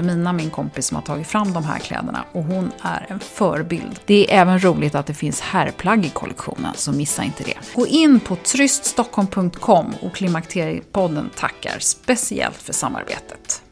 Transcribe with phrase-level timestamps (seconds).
[0.00, 4.00] Wilhelmina, min kompis, som har tagit fram de här kläderna och hon är en förebild.
[4.06, 7.56] Det är även roligt att det finns herrplagg i kollektionen, så missa inte det.
[7.74, 13.62] Gå in på tryststockholm.com och Klimakteriepodden tackar speciellt för samarbetet.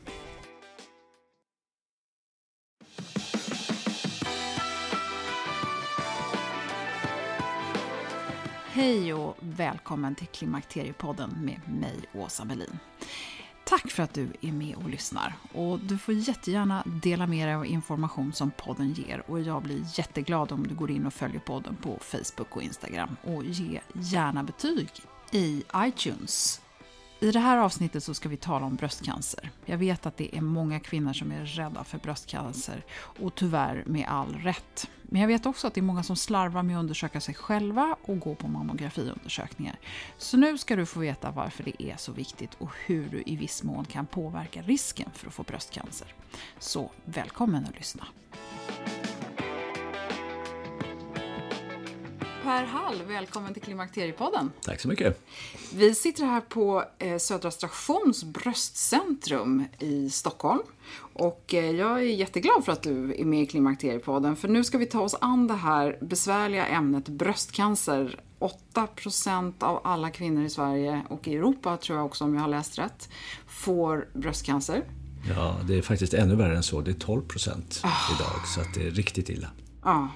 [8.72, 12.78] Hej och välkommen till Klimakteriepodden med mig, Åsa Melin.
[13.68, 15.34] Tack för att du är med och lyssnar.
[15.52, 19.22] Och du får jättegärna dela med dig av information som podden ger.
[19.26, 23.16] Och jag blir jätteglad om du går in och följer podden på Facebook och Instagram.
[23.22, 24.88] Och ge gärna betyg
[25.30, 26.60] i iTunes.
[27.20, 29.50] I det här avsnittet så ska vi tala om bröstcancer.
[29.64, 34.06] Jag vet att det är många kvinnor som är rädda för bröstcancer och tyvärr med
[34.08, 34.90] all rätt.
[35.02, 37.96] Men jag vet också att det är många som slarvar med att undersöka sig själva
[38.02, 39.78] och gå på mammografiundersökningar.
[40.18, 43.36] Så nu ska du få veta varför det är så viktigt och hur du i
[43.36, 46.14] viss mån kan påverka risken för att få bröstcancer.
[46.58, 48.06] Så välkommen att lyssna!
[52.42, 54.50] Per Hall, välkommen till Klimakteriepodden.
[54.62, 55.20] Tack så mycket.
[55.74, 60.62] Vi sitter här på eh, Södra Stations bröstcentrum i Stockholm.
[61.12, 64.36] Och eh, jag är jätteglad för att du är med i Klimakteriepodden.
[64.36, 68.20] För nu ska vi ta oss an det här besvärliga ämnet bröstcancer.
[68.74, 72.48] 8% av alla kvinnor i Sverige och i Europa, tror jag också om jag har
[72.48, 73.08] läst rätt,
[73.46, 74.84] får bröstcancer.
[75.28, 76.80] Ja, det är faktiskt ännu värre än så.
[76.80, 78.10] Det är 12% procent oh.
[78.16, 79.48] idag, så att det är riktigt illa.
[79.84, 80.08] Ja,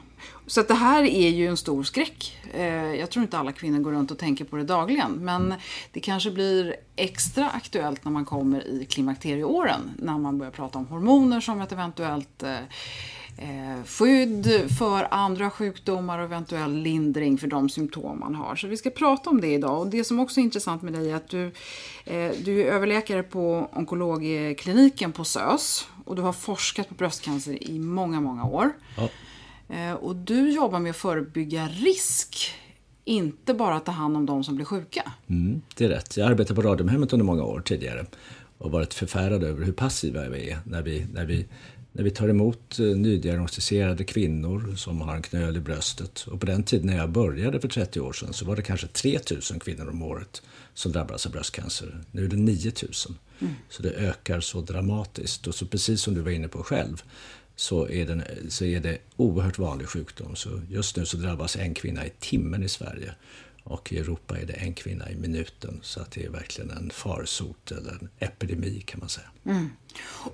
[0.46, 2.38] så att det här är ju en stor skräck.
[2.54, 5.12] Eh, jag tror inte alla kvinnor går runt och tänker på det dagligen.
[5.12, 5.54] Men
[5.92, 9.90] det kanske blir extra aktuellt när man kommer i klimakterieåren.
[9.98, 12.56] När man börjar prata om hormoner som ett eventuellt eh,
[13.36, 18.56] eh, skydd för andra sjukdomar och eventuell lindring för de symptom man har.
[18.56, 19.80] Så vi ska prata om det idag.
[19.80, 21.52] Och det som också är intressant med dig är att du,
[22.44, 25.88] du är överläkare på onkologkliniken på SÖS.
[26.04, 28.72] Och du har forskat på bröstcancer i många, många år.
[28.96, 29.08] Ja.
[29.72, 32.54] Eh, och du jobbar med att förebygga risk,
[33.04, 35.12] inte bara ta hand om de som blir sjuka.
[35.28, 36.16] Mm, det är rätt.
[36.16, 38.06] Jag arbetade på Radiumhemmet under många år tidigare
[38.58, 41.46] och varit förfärad över hur passiva vi är när vi, när vi,
[41.92, 46.26] när vi tar emot eh, nydiagnostiserade kvinnor som har en knöl i bröstet.
[46.30, 48.86] Och på den tiden när jag började för 30 år sedan så var det kanske
[48.86, 50.42] 3000 kvinnor om året
[50.74, 52.04] som drabbades av bröstcancer.
[52.10, 53.16] Nu är det 9000.
[53.40, 53.54] Mm.
[53.68, 55.46] Så det ökar så dramatiskt.
[55.46, 57.02] Och så precis som du var inne på själv
[57.62, 60.36] så är, den, så är det oerhört vanlig sjukdom.
[60.36, 63.14] Så just nu så drabbas en kvinna i timmen i Sverige.
[63.64, 65.80] Och i Europa är det en kvinna i minuten.
[65.82, 69.26] Så att det är verkligen en farsot eller en epidemi kan man säga.
[69.46, 69.70] Mm.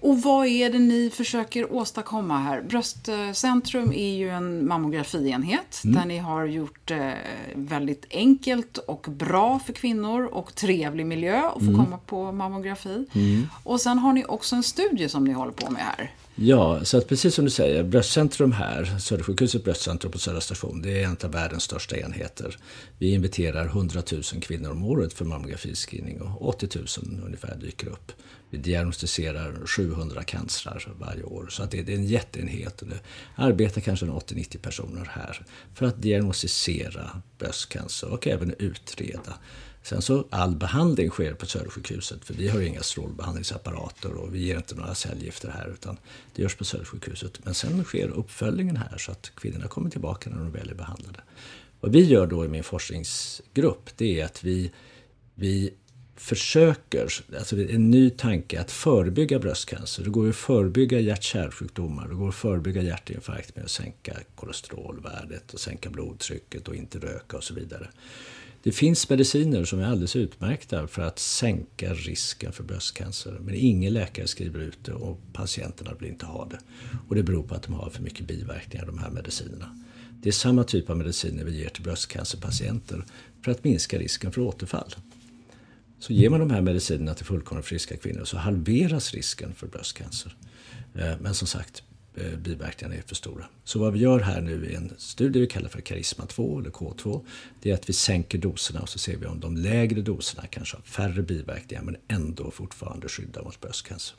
[0.01, 2.63] Och vad är det ni försöker åstadkomma här?
[2.63, 5.97] Bröstcentrum är ju en mammografienhet mm.
[5.97, 7.13] där ni har gjort eh,
[7.55, 11.85] väldigt enkelt och bra för kvinnor och trevlig miljö att få mm.
[11.85, 13.07] komma på mammografi.
[13.15, 13.47] Mm.
[13.65, 16.15] Och sen har ni också en studie som ni håller på med här.
[16.41, 21.03] Ja, så att precis som du säger, bröstcentrum här, Södersjukhusets bröstcentrum på Södra station, det
[21.03, 22.57] är en av världens största enheter.
[22.99, 26.87] Vi inviterar 100 000 kvinnor om året för mammografiscreening och 80 000
[27.27, 28.13] ungefär dyker upp.
[28.51, 32.83] Vi diagnostiserar 700 cancrar varje år, så att det är en jätteenhet.
[32.87, 33.01] Det
[33.35, 39.35] arbetar kanske 80-90 personer här för att diagnostisera bröstcancer och även utreda
[39.89, 44.57] Sen så all behandling sker på Södersjukhuset för vi har inga strålbehandlingsapparater och vi ger
[44.57, 45.97] inte några cellgifter här utan
[46.35, 47.45] det görs på Södersjukhuset.
[47.45, 51.21] Men sen sker uppföljningen här så att kvinnorna kommer tillbaka när de väl är behandlade.
[51.81, 54.73] Vad vi gör då i min forskningsgrupp det är att vi,
[55.35, 55.75] vi
[56.17, 57.09] försöker,
[57.39, 60.05] alltså det är en ny tanke att förebygga bröstcancer.
[60.05, 65.61] Det går att förebygga hjärt-kärlsjukdomar, det går att förebygga hjärtinfarkt med att sänka kolesterolvärdet och
[65.61, 67.89] sänka blodtrycket och inte röka och så vidare.
[68.63, 73.39] Det finns mediciner som är alldeles utmärkta för att sänka risken för bröstcancer.
[73.41, 76.59] Men ingen läkare skriver ut det och patienterna vill inte ha det.
[77.09, 79.79] Och det beror på att de har för mycket biverkningar, de här medicinerna.
[80.23, 83.05] Det är samma typ av mediciner vi ger till bröstcancerpatienter
[83.43, 84.95] för att minska risken för återfall.
[85.99, 90.37] Så ger man de här medicinerna till fullkomligt friska kvinnor så halveras risken för bröstcancer.
[90.95, 91.83] Eh, men som sagt,
[92.21, 93.45] Eh, biverkningarna är för stora.
[93.65, 96.71] Så vad vi gör här nu i en studie vi kallar för Karisma 2 eller
[96.71, 97.25] K2,
[97.63, 100.77] det är att vi sänker doserna och så ser vi om de lägre doserna kanske
[100.77, 104.17] har färre biverkningar men ändå fortfarande skyddar mot bröstcancer.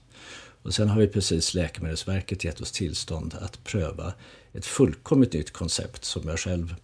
[0.62, 4.14] Och sen har vi precis Läkemedelsverket gett oss tillstånd att pröva
[4.54, 6.76] ett fullkomligt nytt koncept som jag själv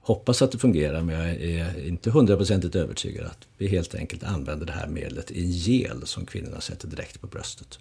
[0.00, 4.66] hoppas att det fungerar men jag är inte hundraprocentigt övertygad att vi helt enkelt använder
[4.66, 7.78] det här medlet i en gel som kvinnorna sätter direkt på bröstet.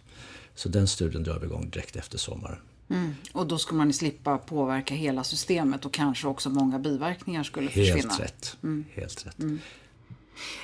[0.56, 2.58] Så den studien drar vi igång direkt efter sommaren.
[2.90, 3.16] Mm.
[3.32, 7.94] Och då skulle man slippa påverka hela systemet och kanske också många biverkningar skulle helt
[7.94, 8.14] försvinna.
[8.20, 8.58] Rätt.
[8.64, 8.86] Mm.
[8.94, 9.40] Helt rätt.
[9.40, 9.60] Mm.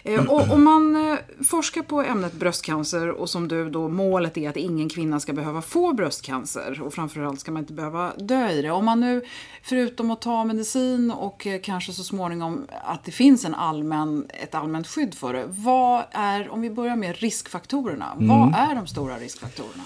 [0.03, 4.50] Eh, och om man eh, forskar på ämnet bröstcancer och som du då målet är
[4.50, 8.62] att ingen kvinna ska behöva få bröstcancer och framförallt ska man inte behöva dö i
[8.62, 8.71] det.
[8.71, 9.21] Om man nu
[9.63, 14.56] förutom att ta medicin och eh, kanske så småningom att det finns en allmän, ett
[14.56, 15.45] allmänt skydd för det.
[15.47, 18.27] Vad är, om vi börjar med riskfaktorerna, mm.
[18.27, 19.83] vad är de stora riskfaktorerna?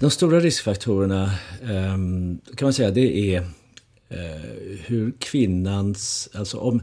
[0.00, 1.30] De stora riskfaktorerna
[1.62, 3.46] ehm, kan man säga det är
[4.86, 6.82] hur kvinnans, alltså om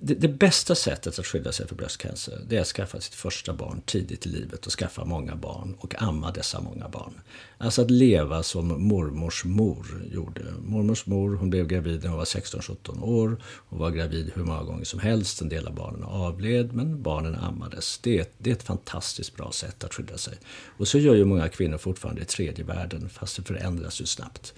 [0.00, 3.52] det, det, bästa sättet att skydda sig för bröstcancer det är att skaffa sitt första
[3.52, 7.20] barn tidigt i livet och skaffa många barn och amma dessa många barn.
[7.58, 10.42] Alltså att leva som mormors mor gjorde.
[10.58, 13.36] Mormors mor hon blev gravid när hon var 16-17 år.
[13.68, 15.40] Hon var gravid hur många gånger som helst.
[15.40, 17.98] En del av barnen avled men barnen ammades.
[17.98, 20.34] Det är, det är ett fantastiskt bra sätt att skydda sig.
[20.76, 24.54] Och så gör ju många kvinnor fortfarande i tredje världen fast det förändras ju snabbt.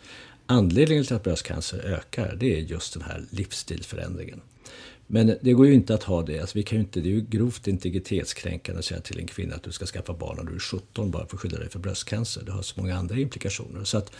[0.46, 4.40] Anledningen till att bröstcancer ökar det är just den här livsstilsförändringen.
[5.06, 6.40] Men det går ju inte att ha det.
[6.40, 9.62] Alltså vi kan inte, det är ju grovt integritetskränkande att säga till en kvinna att
[9.62, 12.42] du ska skaffa barn när du är 17 bara för att skydda dig för bröstcancer.
[12.46, 13.84] Det har så många andra implikationer.
[13.84, 14.12] Så att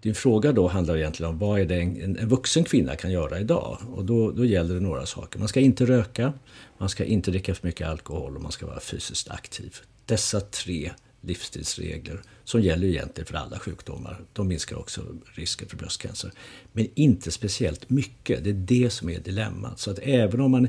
[0.00, 3.40] din fråga då handlar egentligen om vad är det en, en vuxen kvinna kan göra
[3.40, 3.78] idag?
[3.94, 5.38] Och då, då gäller det några saker.
[5.38, 6.32] Man ska inte röka,
[6.78, 9.76] man ska inte dricka för mycket alkohol och man ska vara fysiskt aktiv.
[10.06, 10.90] Dessa tre
[11.22, 14.20] livsstilsregler som gäller egentligen för alla sjukdomar.
[14.32, 16.32] De minskar också risken för bröstcancer.
[16.72, 18.44] Men inte speciellt mycket.
[18.44, 19.80] Det är det som är dilemmat.
[19.80, 20.68] Så att även om man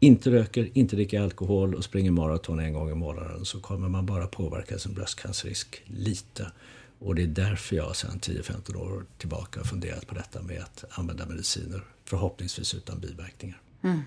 [0.00, 4.06] inte röker, inte dricker alkohol och springer maraton en gång i månaden så kommer man
[4.06, 6.50] bara påverka sin bröstcancerrisk lite.
[6.98, 10.84] Och det är därför jag sedan 10-15 år tillbaka har funderat på detta med att
[10.90, 13.60] använda mediciner, förhoppningsvis utan biverkningar.
[13.82, 14.00] Mm.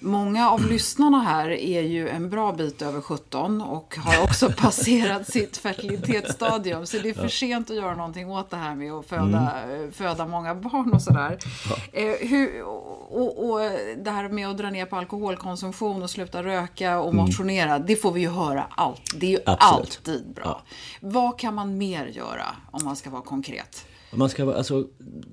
[0.00, 5.26] Många av lyssnarna här är ju en bra bit över 17 och har också passerat
[5.26, 6.86] sitt fertilitetsstadium.
[6.86, 9.92] Så det är för sent att göra någonting åt det här med att föda, mm.
[9.92, 11.38] föda många barn och sådär.
[11.70, 12.00] Ja.
[12.00, 13.60] Eh, hur, och, och,
[13.96, 17.24] det här med att dra ner på alkoholkonsumtion och sluta röka och mm.
[17.24, 17.86] motionera, mm.
[17.86, 19.02] det får vi ju höra allt.
[19.16, 19.78] Det är ju Absolut.
[19.78, 20.44] alltid bra.
[20.44, 20.62] Ja.
[21.00, 23.84] Vad kan man mer göra om man ska vara konkret?
[24.10, 24.88] Man ska, alltså,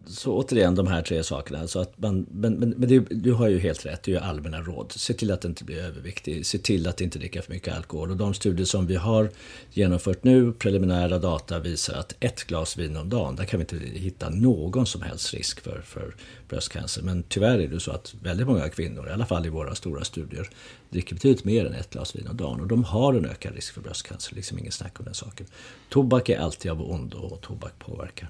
[0.08, 1.60] så återigen de här tre sakerna.
[1.60, 4.22] Alltså att man, men men, men det, du har ju helt rätt, det är ju
[4.22, 4.92] allmänna råd.
[4.92, 8.12] Se till att inte bli överviktig, se till att inte dricka för mycket alkohol.
[8.12, 9.30] Och de studier som vi har
[9.72, 14.00] genomfört nu, preliminära data visar att ett glas vin om dagen, där kan vi inte
[14.00, 16.16] hitta någon som helst risk för, för
[16.50, 17.02] bröstcancer.
[17.02, 20.04] Men tyvärr är det så att väldigt många kvinnor, i alla fall i våra stora
[20.04, 20.50] studier,
[20.90, 22.62] dricker betydligt mer än ett glas vin om dagen.
[22.62, 25.48] Och de har en ökad risk för bröstcancer, liksom ingen snack om den saken.
[25.90, 28.30] Tobak är alltid av ondo och tobak påverkar.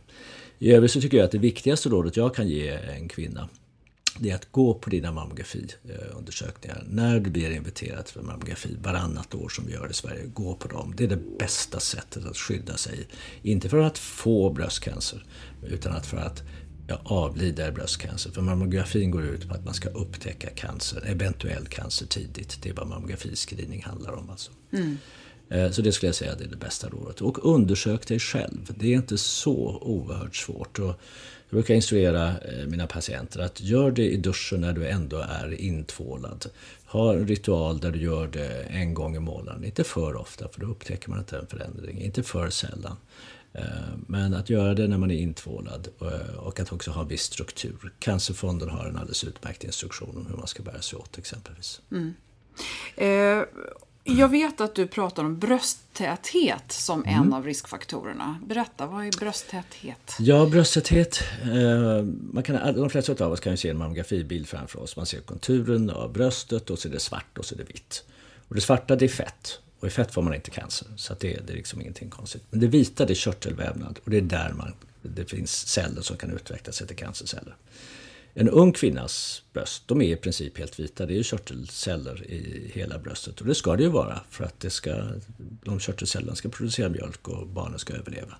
[0.59, 3.49] I övrigt så tycker jag att det viktigaste rådet jag kan ge en kvinna
[4.19, 6.75] det är att gå på dina mammografiundersökningar.
[6.75, 10.55] Eh, När du blir inviterad för mammografi varannat år som vi gör i Sverige, gå
[10.55, 10.93] på dem.
[10.97, 13.07] Det är det bästa sättet att skydda sig.
[13.41, 15.25] Inte för att få bröstcancer,
[15.67, 16.43] utan att för att
[16.87, 18.31] ja, avlida i bröstcancer.
[18.31, 22.59] För mammografin går ut på att man ska upptäcka cancer, eventuell cancer tidigt.
[22.61, 24.29] Det är vad mammografiscreening handlar om.
[24.29, 24.51] Alltså.
[24.71, 24.97] Mm.
[25.49, 27.21] Eh, så det skulle jag säga är det bästa rådet.
[27.21, 28.73] Och undersök dig själv.
[28.75, 30.79] Det är inte så oerhört svårt.
[30.79, 30.95] Och
[31.49, 35.61] jag brukar instruera eh, mina patienter att gör det i duschen när du ändå är
[35.61, 36.45] intvålad.
[36.85, 39.63] Ha en ritual där du gör det en gång i månaden.
[39.63, 42.01] Inte för ofta, för då upptäcker man inte en förändring.
[42.01, 42.97] Inte för sällan.
[43.53, 43.63] Eh,
[44.07, 45.87] men att göra det när man är intvålad
[46.37, 47.93] och att också ha viss struktur.
[47.99, 51.81] Cancerfonden har en alldeles utmärkt instruktion om hur man ska bära sig åt exempelvis.
[51.91, 52.13] Mm.
[52.95, 53.45] Eh,
[54.07, 57.23] jag vet att du pratar om brösttäthet som mm.
[57.23, 58.39] en av riskfaktorerna.
[58.47, 60.15] Berätta, vad är brösttäthet?
[60.19, 61.23] Ja, brösttäthet.
[61.43, 64.97] Eh, man kan, de flesta av oss kan ju se en mammografibild framför oss.
[64.97, 68.03] Man ser konturen av bröstet och så är det svart och så är det vitt.
[68.47, 69.59] Och det svarta det är fett.
[69.79, 70.87] Och i fett får man inte cancer.
[70.95, 72.43] Så det, det är liksom ingenting konstigt.
[72.49, 73.99] Men det vita det är körtelvävnad.
[74.03, 77.55] Och det är där man, det finns celler som kan utveckla sig till cancerceller.
[78.37, 81.05] En ung kvinnas bröst, de är i princip helt vita.
[81.05, 83.41] Det är ju körtelceller i hela bröstet.
[83.41, 84.95] Och det ska det ju vara för att det ska,
[85.63, 88.35] de körtelcellerna ska producera mjölk och barnen ska överleva.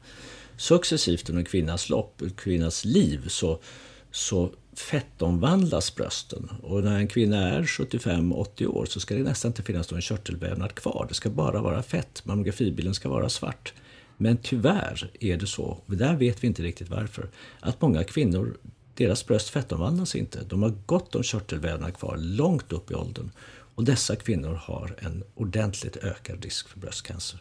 [0.58, 3.60] Successivt under kvinnans lopp, kvinnans liv, så,
[4.12, 6.50] så fettomvandlas brösten.
[6.64, 10.76] Och när en kvinna är 75-80 år så ska det nästan inte finnas någon körtelvävnad
[10.76, 11.06] kvar.
[11.10, 12.22] Det ska bara vara fett.
[12.26, 13.74] Mammografibilden ska vara svart.
[14.18, 18.58] Men tyvärr är det så, och där vet vi inte riktigt varför, att många kvinnor
[18.96, 20.40] deras bröst fettomvandlas inte.
[20.50, 23.32] De har gott om körtelvävnad kvar långt upp i åldern.
[23.76, 27.40] Och dessa kvinnor har en ordentligt ökad risk för bröstcancer.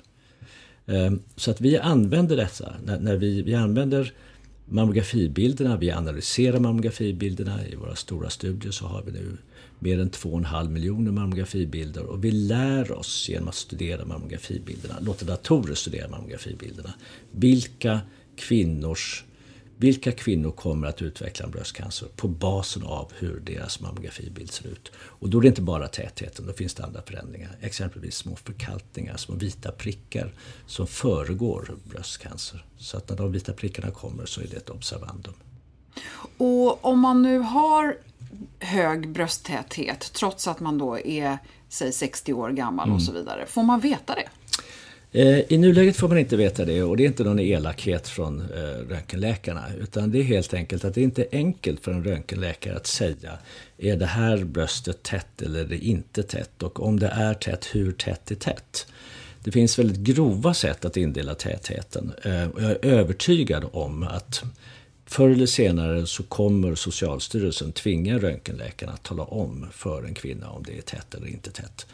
[0.86, 2.74] Ehm, så att vi använder detta.
[3.00, 4.12] När vi, vi använder
[4.64, 7.66] mammografibilderna, vi analyserar mammografibilderna.
[7.66, 9.36] I våra stora studier så har vi nu
[9.78, 15.74] mer än 2,5 miljoner mammografibilder och vi lär oss genom att studera mammografibilderna, låta datorer
[15.74, 16.94] studera mammografibilderna,
[17.30, 18.00] vilka
[18.36, 19.24] kvinnors
[19.76, 24.92] vilka kvinnor kommer att utveckla en bröstcancer på basen av hur deras mammografibild ser ut.
[24.96, 27.56] Och då är det inte bara tätheten, då finns det andra förändringar.
[27.60, 30.32] Exempelvis små förkalkningar, små vita prickar
[30.66, 32.64] som föregår bröstcancer.
[32.78, 35.34] Så att när de vita prickarna kommer så är det ett observandum.
[36.36, 37.98] Och om man nu har
[38.58, 41.38] hög brösttäthet trots att man då är
[41.68, 42.96] säg 60 år gammal mm.
[42.96, 44.28] och så vidare, får man veta det?
[45.16, 48.40] Eh, I nuläget får man inte veta det och det är inte någon elakhet från
[48.40, 52.76] eh, röntgenläkarna utan det är helt enkelt att det inte är enkelt för en röntgenläkare
[52.76, 53.38] att säga
[53.78, 57.68] är det här bröstet tätt eller är det inte tätt och om det är tätt,
[57.72, 58.86] hur tätt är tätt?
[59.44, 64.42] Det finns väldigt grova sätt att indela tätheten eh, och jag är övertygad om att
[65.06, 70.62] Förr eller senare så kommer Socialstyrelsen tvinga röntgenläkarna att tala om för en kvinna om
[70.62, 71.86] det är tätt eller inte tätt.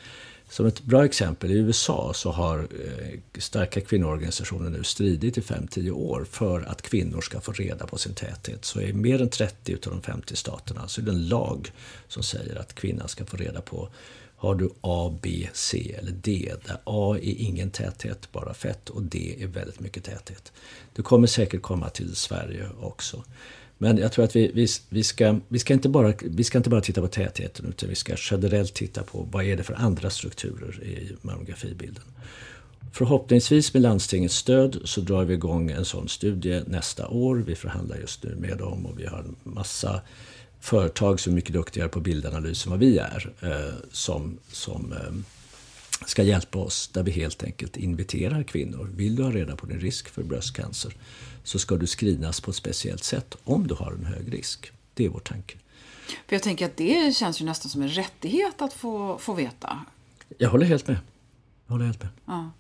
[0.50, 5.90] Som ett bra exempel, i USA så har eh, starka kvinnoorganisationer nu stridit i 5-10
[5.90, 8.64] år för att kvinnor ska få reda på sin täthet.
[8.64, 11.73] Så i mer än 30 av de 50 staterna så är det en lag
[12.09, 13.88] som säger att kvinnan ska få reda på
[14.37, 16.54] har du A, B, C eller D.
[16.66, 20.52] Där A är ingen täthet, bara fett och D är väldigt mycket täthet.
[20.95, 23.25] Det kommer säkert komma till Sverige också.
[23.82, 26.70] Men jag tror att vi, vi, vi, ska, vi, ska inte bara, vi ska inte
[26.70, 30.10] bara titta på tätheten utan vi ska generellt titta på vad är det för andra
[30.10, 32.04] strukturer i mammografibilden.
[32.92, 37.37] Förhoppningsvis med landstingets stöd så drar vi igång en sån studie nästa år.
[37.37, 40.00] Vi förhandlar just nu med dem och vi har en massa
[40.60, 45.39] företag som är mycket duktigare på bildanalys än vad vi är eh, som, som eh,
[46.07, 48.90] ska hjälpa oss där vi helt enkelt inviterar kvinnor.
[48.97, 50.92] Vill du ha reda på din risk för bröstcancer
[51.45, 54.73] så ska du screenas på ett speciellt sätt om du har en hög risk.
[54.95, 55.57] Det är vår tanke.
[56.26, 59.78] För jag tänker att det känns ju nästan som en rättighet att få, få veta.
[60.38, 60.97] Jag håller helt med.
[61.66, 62.11] Jag håller helt med.
[62.26, 62.50] Ja.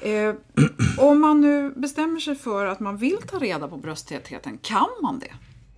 [0.00, 0.34] Eh,
[0.98, 5.18] om man nu bestämmer sig för att man vill ta reda på brösttätheten, kan man
[5.18, 5.32] det?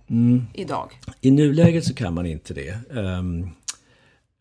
[0.07, 0.45] Mm.
[0.53, 0.99] Idag?
[1.21, 2.79] I nuläget så kan man inte det.
[2.89, 3.49] Um,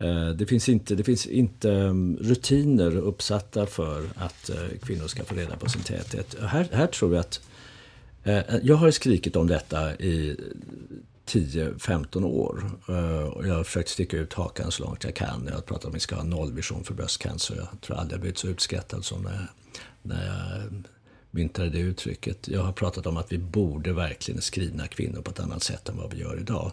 [0.00, 5.25] Eh, det finns inte, det finns inte mm, rutiner uppsatta för att eh, kvinnor ska
[5.25, 6.37] få reda på sin täthet.
[6.40, 7.40] Här, här tror jag att
[8.25, 10.37] eh, jag har skrikit om detta i
[11.26, 12.71] 10-15 år.
[13.35, 15.45] Och jag har försökt sticka ut hakan så långt jag kan.
[15.47, 17.57] Jag har pratat om att vi ska ha nollvision för bröstcancer.
[17.57, 19.47] Jag tror aldrig jag blivit så utskrattad som när jag,
[20.02, 20.85] när jag mm,
[21.31, 22.49] myntade det uttrycket.
[22.49, 25.97] Jag har pratat om att vi borde verkligen skrivna kvinnor på ett annat sätt än
[25.97, 26.73] vad vi gör idag.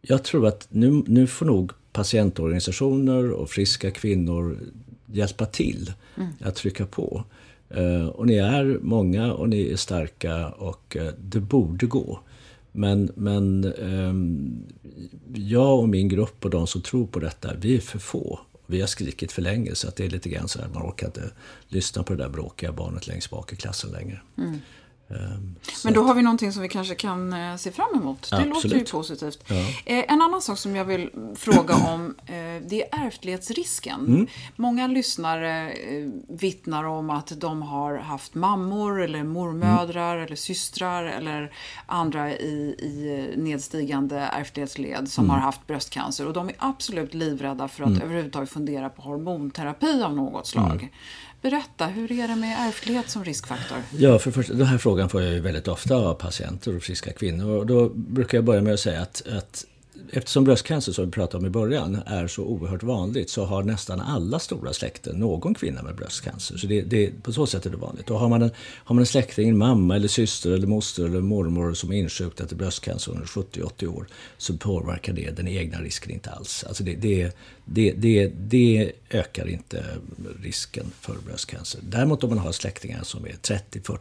[0.00, 4.58] Jag tror att nu, nu får nog patientorganisationer och friska kvinnor
[5.06, 6.28] hjälpa till mm.
[6.40, 7.24] att trycka på.
[7.70, 12.20] Eh, och ni är många och ni är starka och eh, det borde gå.
[12.72, 14.62] Men, men um,
[15.34, 18.40] jag och min grupp och de som tror på detta, vi är för få.
[18.66, 21.06] Vi har skrikit för länge så att det är lite grann så här, man orkar
[21.06, 21.30] inte
[21.68, 24.20] lyssna på det där bråkiga barnet längst bak i klassen längre.
[24.38, 24.58] Mm.
[25.10, 28.30] Ehm, Men då har vi någonting som vi kanske kan eh, se fram emot.
[28.30, 28.64] Det Absolut.
[28.64, 29.44] låter ju positivt.
[29.46, 29.56] Ja.
[29.86, 32.34] Eh, en annan sak som jag vill fråga om eh,
[32.68, 34.00] det är ärftlighetsrisken.
[34.00, 34.26] Mm.
[34.56, 35.74] Många lyssnare
[36.28, 40.26] vittnar om att de har haft mammor eller mormödrar mm.
[40.26, 41.52] eller systrar eller
[41.86, 45.34] andra i, i nedstigande ärftlighetsled som mm.
[45.34, 46.26] har haft bröstcancer.
[46.26, 48.02] Och de är absolut livrädda för att mm.
[48.02, 50.90] överhuvudtaget fundera på hormonterapi av något slag.
[51.42, 53.78] Berätta, hur är det med ärftlighet som riskfaktor?
[53.98, 57.12] Ja, för först, den här frågan får jag ju väldigt ofta av patienter och friska
[57.12, 57.58] kvinnor.
[57.58, 59.64] Och då brukar jag börja med att säga att, att
[60.12, 64.00] eftersom bröstcancer, som vi pratade om i början, är så oerhört vanligt så har nästan
[64.00, 66.56] alla stora släkten någon kvinna med bröstcancer.
[66.56, 68.10] Så det, det, på så sätt är det vanligt.
[68.10, 71.20] Och har man, en, har man en släkting, en mamma, eller syster, eller moster eller
[71.20, 74.06] mormor som är insjuknat i bröstcancer under 70-80 år
[74.38, 76.64] så påverkar det den egna risken inte alls.
[76.68, 79.84] Alltså det, det, det, det, det ökar inte
[80.42, 81.80] risken för bröstcancer.
[81.82, 83.98] Däremot om man har släktingar som är 30-40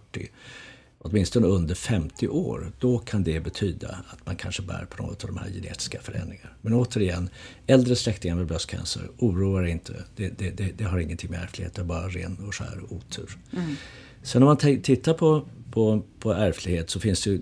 [0.99, 5.29] åtminstone under 50 år, då kan det betyda att man kanske bär på något av
[5.29, 6.49] de här genetiska förändringarna.
[6.61, 7.29] Men återigen,
[7.67, 9.93] äldre släktingar med bröstcancer, oroar inte.
[10.15, 13.37] Det, det, det, det har ingenting med ärftlighet, det är bara ren och skär otur.
[13.53, 13.75] Mm.
[14.23, 17.41] Sen om man tittar på, på, på ärftlighet så finns det ju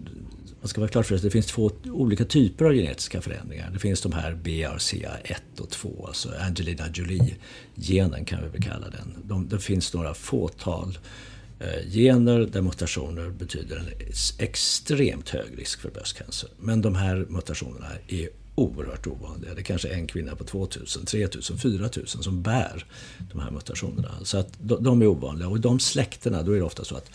[0.61, 3.69] man ska vara klar för att det finns två olika typer av genetiska förändringar.
[3.73, 9.17] Det finns de här BRCA1 och 2, alltså Angelina Jolie-genen kan vi väl kalla den.
[9.23, 13.89] De, det finns några fåtal Eh, Eh, gener där mutationer betyder en
[14.39, 16.49] extremt hög risk för bröstcancer.
[16.57, 19.53] Men de här mutationerna är oerhört ovanliga.
[19.53, 22.85] Det är kanske en kvinna på 2000, 3000, 4000 som bär
[23.31, 24.11] de här mutationerna.
[24.23, 25.47] Så att de är ovanliga.
[25.47, 27.11] Och i de släkterna då är det ofta så att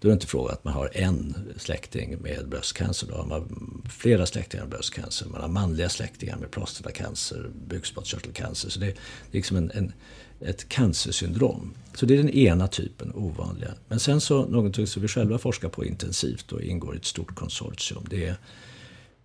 [0.00, 3.06] då är det inte fråga att man har en släkting med bröstcancer.
[3.06, 5.26] Då har man flera släktingar med bröstcancer.
[5.26, 8.70] Man har manliga släktingar med prostatacancer, bukspottkörtelcancer.
[8.70, 8.94] Så det är
[9.30, 9.92] liksom en, en
[10.40, 11.74] ett cancersyndrom.
[11.94, 13.74] Så det är den ena typen, ovanliga.
[13.88, 17.34] Men sen så, någonting som vi själva forskar på intensivt och ingår i ett stort
[17.34, 18.36] konsortium, det är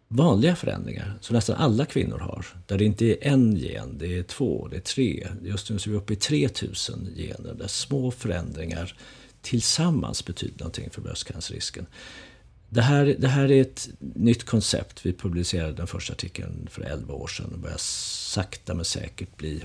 [0.08, 2.46] vanliga förändringar som nästan alla kvinnor har.
[2.68, 5.28] Där det inte är en gen, det är två, det är tre.
[5.44, 8.96] Just nu så är vi uppe i 3000 gener där små förändringar
[9.42, 11.86] tillsammans betyder någonting för bröstcancerrisken.
[12.70, 15.06] Det här, det här är ett nytt koncept.
[15.06, 19.64] Vi publicerade den första artikeln för 11 år sedan och börjar sakta men säkert bli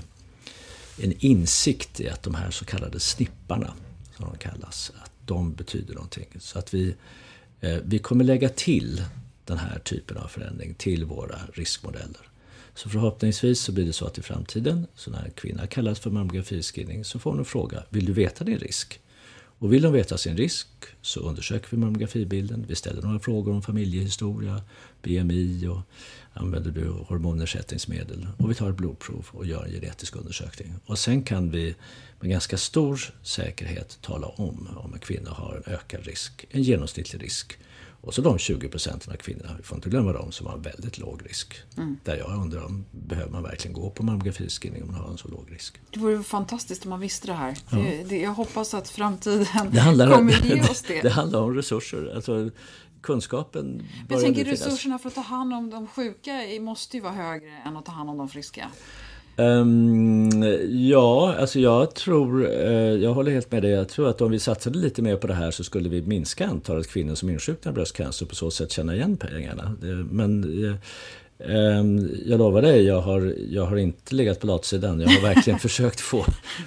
[1.01, 3.73] en insikt i att de här så kallade snipparna,
[4.17, 6.27] som de kallas, att de betyder någonting.
[6.39, 6.95] Så att vi,
[7.61, 9.03] eh, vi kommer lägga till
[9.45, 12.29] den här typen av förändring till våra riskmodeller.
[12.75, 16.09] Så förhoppningsvis så blir det så att i framtiden, så när en kvinna kallas för
[16.09, 18.99] mammografiscreening, så får hon en fråga, vill du veta din risk?
[19.59, 20.67] Och vill de veta sin risk
[21.01, 22.65] så undersöker vi mammografibilden.
[22.67, 24.61] Vi ställer några frågor om familjehistoria,
[25.01, 25.81] BMI och
[26.33, 28.27] använder du hormonersättningsmedel.
[28.37, 30.73] Och vi tar ett blodprov och gör en genetisk undersökning.
[30.85, 31.75] Och sen kan vi
[32.19, 37.23] med ganska stor säkerhet tala om om en kvinna har en ökad risk, en genomsnittlig
[37.23, 37.57] risk
[38.01, 40.61] och så de 20 procenten av kvinnorna, vi får inte glömma dem som har en
[40.61, 41.55] väldigt låg risk.
[41.77, 41.97] Mm.
[42.03, 45.27] Där jag undrar om behöver man verkligen gå på mammografiscreening om man har en så
[45.27, 45.77] låg risk.
[45.91, 47.57] Det vore fantastiskt om man visste det här.
[47.69, 47.77] Ja.
[47.77, 49.39] Det, det, jag hoppas att framtiden
[49.71, 51.01] det handlar, kommer ge oss det.
[51.01, 52.11] Det handlar om resurser.
[52.15, 52.49] Alltså,
[53.01, 57.61] kunskapen Jag tänker resurserna för att ta hand om de sjuka måste ju vara högre
[57.65, 58.71] än att ta hand om de friska.
[59.39, 63.71] Um, ja, alltså jag tror, uh, jag håller helt med dig.
[63.71, 66.47] Jag tror att om vi satsade lite mer på det här så skulle vi minska
[66.47, 69.75] antalet kvinnor som insjuknar i bröstcancer och på så sätt känna igen pengarna.
[69.81, 70.75] Det, men uh,
[71.37, 74.99] um, jag lovar dig, jag har, jag har inte legat på latsidan.
[74.99, 76.25] Jag har verkligen försökt få,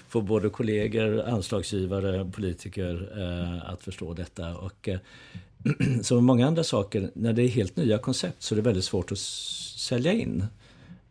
[0.09, 4.56] få både kollegor, anslagsgivare, politiker uh, att förstå detta.
[4.56, 4.88] Och,
[6.02, 8.85] som med många andra saker, när det är helt nya koncept så är det väldigt
[8.85, 10.44] svårt att sälja in.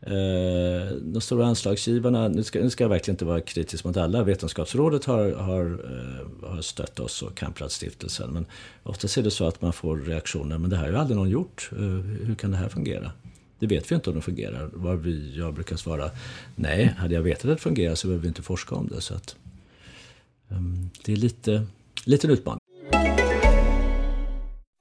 [0.01, 4.23] Eh, de stora anslagsgivarna, nu ska, nu ska jag verkligen inte vara kritisk mot alla,
[4.23, 8.29] Vetenskapsrådet har, har, eh, har stött oss och Kampradstiftelsen.
[8.29, 8.45] Men
[8.83, 11.29] oftast är det så att man får reaktioner, men det här har ju aldrig någon
[11.29, 11.69] gjort.
[11.71, 11.79] Eh,
[12.27, 13.11] hur kan det här fungera?
[13.59, 14.69] Det vet vi inte om det fungerar.
[14.73, 16.11] Var vi, jag brukar svara,
[16.55, 19.01] nej, hade jag vetat att det fungerar så behöver vi inte forska om det.
[19.01, 19.35] Så att,
[20.47, 21.65] um, det är lite,
[22.05, 22.68] lite en utmaning.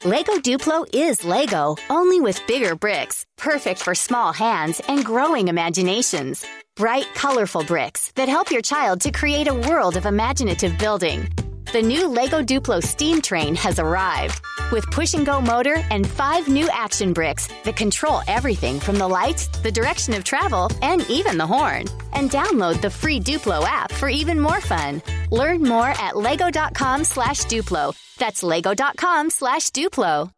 [0.05, 6.47] Lego Duplo is Lego, only with bigger bricks, perfect for small hands and growing imaginations.
[6.77, 11.29] Bright, colorful bricks that help your child to create a world of imaginative building.
[11.71, 14.41] The new Lego Duplo steam train has arrived
[14.73, 19.07] with push and go motor and five new action bricks that control everything from the
[19.07, 21.85] lights, the direction of travel, and even the horn.
[22.15, 25.03] And download the free Duplo app for even more fun.
[25.31, 27.95] Learn more at lego.com slash Duplo.
[28.17, 30.31] That's lego.com slash Duplo.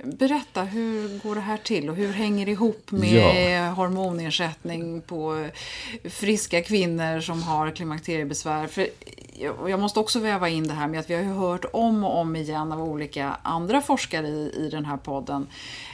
[0.04, 3.70] Berätta, hur går det här till och hur hänger det ihop med ja.
[3.70, 5.48] hormonersättning på
[6.04, 8.66] friska kvinnor som har klimakteriebesvär?
[8.66, 8.88] För
[9.68, 12.36] jag måste också väva in det här med att vi har hört om och om
[12.36, 15.46] igen av olika andra forskare i, i den här podden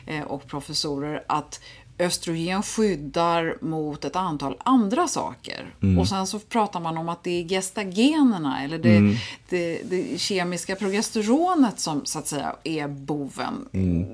[0.07, 1.61] eh, och professorer att
[1.99, 5.75] östrogen skyddar mot ett antal andra saker.
[5.83, 5.99] Mm.
[5.99, 9.15] Och sen så pratar man om att det är gestagenerna eller det, mm.
[9.49, 13.69] det, det, kemiska progesteronet som så att säga är boven.
[13.73, 14.07] Mm.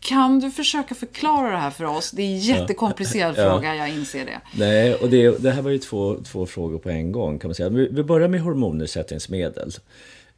[0.00, 2.10] Kan du försöka förklara det här för oss?
[2.10, 3.50] Det är en jättekomplicerad ja.
[3.50, 4.40] fråga, jag inser det.
[4.54, 7.54] Nej, och det, det, här var ju två, två frågor på en gång kan man
[7.54, 7.68] säga.
[7.68, 9.72] Vi, vi börjar med hormonersättningsmedel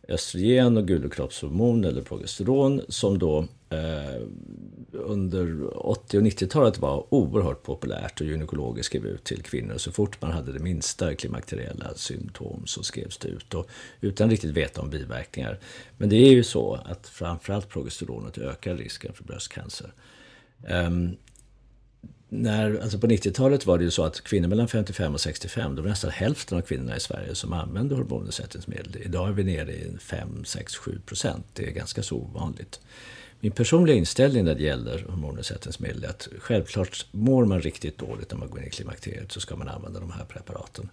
[0.08, 3.44] östrogen och gulokroppshormon eller progesteron som då
[3.74, 4.22] Eh,
[4.92, 9.78] under 80 och 90-talet var oerhört populärt och gynekologer skrev ut till kvinnor.
[9.78, 13.68] Så fort man hade det minsta klimakteriella symptom så skrevs det ut och
[14.00, 15.58] utan riktigt veta om biverkningar.
[15.98, 19.92] Men det är ju så att framförallt progesteronet ökar risken för bröstcancer.
[20.68, 21.16] Um,
[22.28, 25.82] när, alltså på 90-talet var det ju så att kvinnor mellan 55 och 65, då
[25.82, 29.02] var nästan hälften av kvinnorna i Sverige som använde hormonersättningsmedel.
[29.04, 31.46] Idag är vi nere i 5, 6, 7 procent.
[31.52, 32.80] Det är ganska så ovanligt.
[33.44, 38.38] Min personliga inställning när det gäller hormonnedsättningsmedel är att självklart mår man riktigt dåligt när
[38.38, 40.88] man går in i klimakteriet så ska man använda de här preparaten.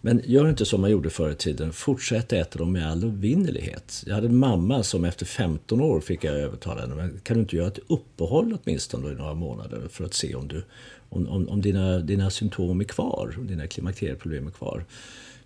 [0.00, 1.72] Men gör inte som man gjorde förr i tiden.
[1.72, 4.04] Fortsätt äta dem med all ovinnerlighet.
[4.06, 6.94] Jag hade en mamma som efter 15 år fick jag övertala henne.
[6.94, 10.48] Men kan du inte göra ett uppehåll åtminstone i några månader för att se om,
[10.48, 10.64] du,
[11.08, 14.84] om, om, om dina, dina symptom är kvar, om dina klimakterieproblem är kvar.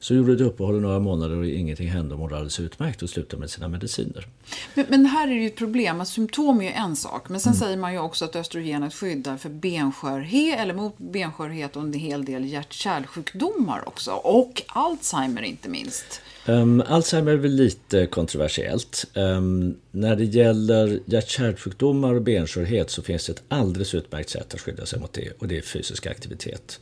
[0.02, 3.10] Så gjorde ett uppehåll i några månader och ingenting hände och mådde alldeles utmärkt och
[3.10, 4.26] slutade med sina mediciner.
[4.74, 7.28] Men, men här är det ju ett problem att symptom är ju en sak.
[7.28, 7.60] Men sen mm.
[7.60, 12.24] säger man ju också att östrogenet skyddar för benskörhet eller mot benskörhet och en hel
[12.24, 14.10] del hjärt-kärlsjukdomar också.
[14.10, 16.20] Och Alzheimer inte minst.
[16.46, 19.06] Um, Alzheimer är väl lite kontroversiellt.
[19.14, 24.60] Um, när det gäller hjärt-kärlsjukdomar och benskörhet så finns det ett alldeles utmärkt sätt att
[24.60, 26.80] skydda sig mot det och det är fysisk aktivitet.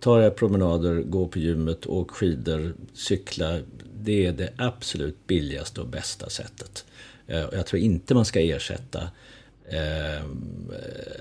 [0.00, 3.60] Ta era promenader, gå på gymmet, åk skidor, cykla.
[4.02, 6.84] Det är det absolut billigaste och bästa sättet.
[7.26, 9.10] Eh, jag tror inte man ska ersätta
[9.64, 10.24] eh,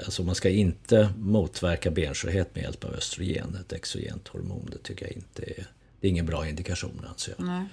[0.05, 4.69] alltså man ska inte motverka benskörhet med hjälp av östrogen, ett exogent hormon.
[4.71, 5.67] Det tycker jag inte är,
[5.99, 7.47] det är ingen bra indikation anser jag.
[7.47, 7.65] Nej.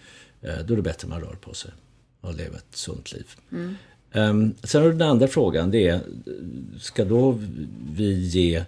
[0.42, 1.70] Eh, då är det bättre att man rör på sig
[2.20, 3.26] och lever ett sunt liv.
[3.52, 3.76] Mm.
[4.12, 6.00] Um, sen har du den andra frågan, det är
[6.80, 7.40] ska då
[7.94, 8.64] vi ge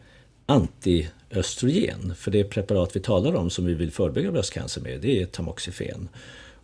[0.49, 2.15] antiöstrogen.
[2.15, 6.09] För det preparat vi talar om som vi vill förebygga bröstcancer med, det är tamoxifen.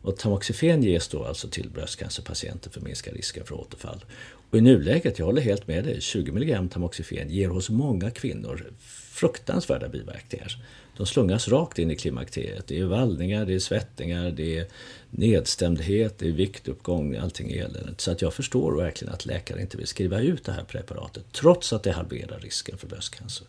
[0.03, 4.05] Och tamoxifen ges då alltså till bröstcancerpatienter för att minska risken för återfall.
[4.51, 8.73] Och i nuläget, jag håller helt med dig, 20 mg tamoxifen ger hos många kvinnor
[9.13, 10.57] fruktansvärda biverkningar.
[10.97, 12.67] De slungas rakt in i klimakteriet.
[12.67, 14.67] Det är vallningar, det är svettningar, det är
[15.11, 18.01] nedstämdhet, det är viktuppgång, allting är eländigt.
[18.01, 21.73] Så att jag förstår verkligen att läkare inte vill skriva ut det här preparatet trots
[21.73, 23.47] att det halverar risken för bröstcancer.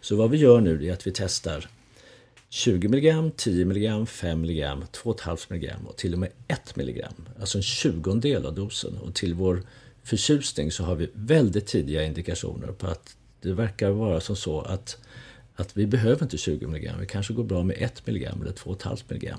[0.00, 1.68] Så vad vi gör nu är att vi testar
[2.48, 7.04] 20 mg, 10 mg, 5 mg, 2,5 mg och till och med 1 mg.
[7.40, 8.98] Alltså en tjugondel av dosen.
[8.98, 9.62] Och till vår
[10.02, 14.98] förtjusning så har vi väldigt tidiga indikationer på att det verkar vara som så att
[15.56, 19.02] att vi behöver inte 20 mg, vi kanske går bra med 1 mg eller 2,5
[19.08, 19.34] mg.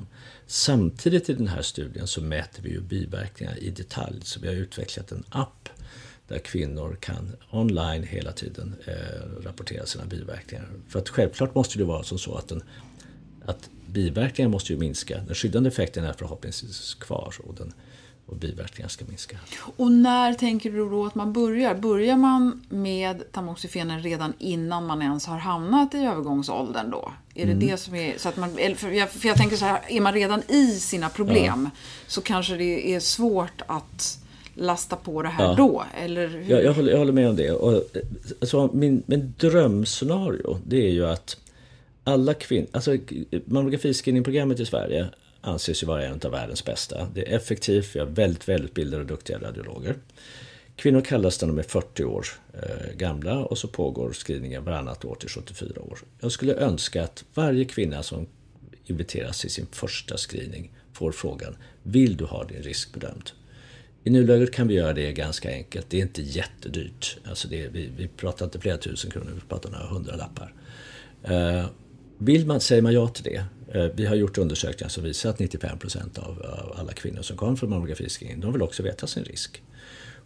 [0.48, 4.56] Samtidigt i den här studien så mäter vi ju biverkningar i detalj, så vi har
[4.56, 5.70] utvecklat en app
[6.28, 10.70] där kvinnor kan online hela tiden eh, rapportera sina biverkningar.
[10.88, 12.64] För att självklart måste det vara som så att, den,
[13.46, 15.22] att biverkningar måste ju minska.
[15.26, 17.74] Den skyddande effekten är förhoppningsvis kvar och den
[18.26, 19.38] och biverkningar ska minska.
[19.78, 21.76] Och när tänker du då att man börjar?
[21.76, 27.12] Börjar man med tamoxifenen redan innan man ens har hamnat i övergångsåldern då?
[27.36, 27.60] Är mm.
[27.60, 28.18] det det som är...
[28.18, 31.10] Så att man, för, jag, för jag tänker så här, är man redan i sina
[31.10, 31.80] problem ja.
[32.08, 34.20] så kanske det är svårt att
[34.54, 35.56] lasta på det här ja.
[35.56, 35.84] då?
[35.98, 36.52] Eller hur?
[36.52, 37.52] Ja, jag, håller, jag håller med om det.
[37.52, 37.84] Och,
[38.42, 41.38] alltså, min, min drömscenario det är ju att
[42.04, 42.68] alla kvinnor...
[42.72, 42.98] Alltså
[43.46, 45.08] mammografiscreeningprogrammet i Sverige
[45.46, 47.08] anses ju vara en av världens bästa.
[47.14, 49.96] Det är effektivt, vi har väldigt välutbildade och duktiga radiologer.
[50.76, 55.16] Kvinnor kallas när de är 40 år eh, gamla och så pågår screeningen varannat år
[55.16, 56.00] till 74 år.
[56.20, 58.28] Jag skulle önska att varje kvinna som
[58.86, 63.32] inviteras till sin första screening får frågan Vill du ha din risk bedömd?
[64.04, 65.90] I nuläget kan vi göra det ganska enkelt.
[65.90, 67.18] Det är inte jättedyrt.
[67.24, 70.54] Alltså det är, vi, vi pratar inte flera tusen kronor, vi pratar några hundralappar.
[71.24, 71.66] Eh,
[72.18, 75.40] vill man, säger man ja till det, Eh, vi har gjort undersökningar som visar att
[75.40, 79.62] 95 procent av, alla kvinnor som kommer från mammografiscreening, de vill också veta sin risk.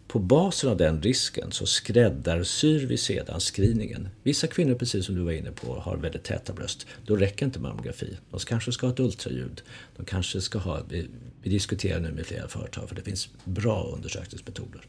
[0.08, 4.08] På basen av den risken så skräddarsyr vi sedan screeningen.
[4.22, 6.86] Vissa kvinnor, precis som du var inne på, har väldigt täta bröst.
[7.06, 8.16] Då räcker inte mammografi.
[8.30, 9.62] De kanske ska ha ett ultraljud.
[9.96, 11.08] De kanske ska ha, vi,
[11.42, 14.86] vi diskuterar nu med flera företag för det finns bra undersökningsmetoder.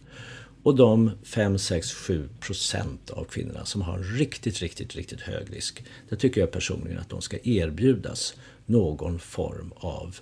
[0.63, 5.56] Och de 5, 6, 7 procent av kvinnorna som har en riktigt, riktigt, riktigt hög
[5.56, 5.84] risk.
[6.10, 8.34] Det tycker jag personligen att de ska erbjudas
[8.65, 10.19] någon form av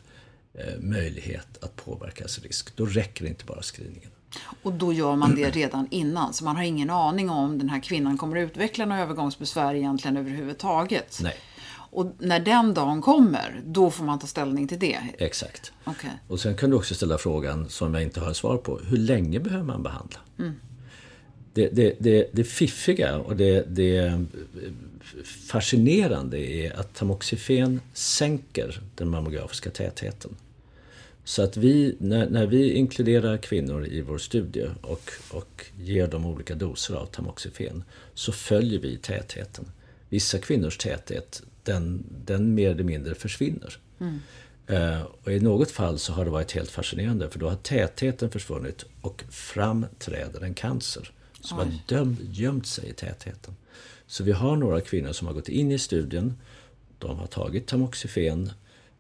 [0.54, 2.76] eh, möjlighet att påverka sin risk.
[2.76, 4.10] Då räcker inte bara screeningen.
[4.64, 7.80] Och då gör man det redan innan, så man har ingen aning om den här
[7.80, 11.20] kvinnan kommer att utveckla några övergångsbesvär egentligen överhuvudtaget.
[11.24, 11.36] Nej.
[11.92, 15.00] Och när den dagen kommer, då får man ta ställning till det?
[15.18, 15.72] Exakt.
[15.86, 16.12] Okay.
[16.28, 19.40] Och sen kan du också ställa frågan, som jag inte har svar på, hur länge
[19.40, 20.20] behöver man behandla?
[20.40, 20.54] Mm.
[21.54, 24.26] Det, det, det, det fiffiga och det, det
[25.48, 30.36] fascinerande är att tamoxifen sänker den mammografiska tätheten.
[31.24, 36.26] Så att vi, när, när vi inkluderar kvinnor i vår studie och, och ger dem
[36.26, 39.72] olika doser av tamoxifen så följer vi tätheten.
[40.10, 43.78] Vissa kvinnors täthet, den, den mer eller mindre försvinner.
[44.00, 44.20] Mm.
[44.70, 48.30] Uh, och I något fall så har det varit helt fascinerande för då har tätheten
[48.30, 51.66] försvunnit och fram träder en cancer som Oj.
[51.66, 53.56] har döm, gömt sig i tätheten.
[54.08, 56.34] Så vi har några kvinnor som har gått in i studien,
[57.00, 58.52] de har tagit tamoxifen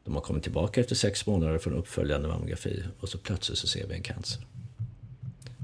[0.09, 3.87] de har kommit tillbaka efter sex månader från uppföljande mammografi och så plötsligt så ser
[3.87, 4.45] vi en cancer.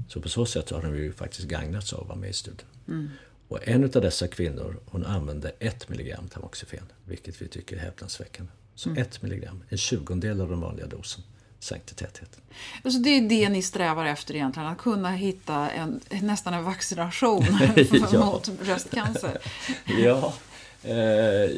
[0.08, 2.68] Så på så sätt har de ju faktiskt gagnats av att vara med i studien.
[2.88, 3.08] Mm.
[3.48, 8.52] Och en av dessa kvinnor hon använde ett milligram tamoxifen, vilket vi tycker är häpnadsväckande.
[8.74, 9.02] Så mm.
[9.02, 11.24] ett milligram, en tjugondel av den vanliga dosen,
[11.58, 12.40] sänkte tätheten.
[12.82, 17.46] Alltså det är det ni strävar efter egentligen, att kunna hitta en, nästan en vaccination
[18.12, 18.24] ja.
[18.24, 19.38] mot bröstcancer?
[19.98, 20.34] ja,
[20.82, 20.96] eh,